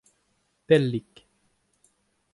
Pellik. 0.67 1.13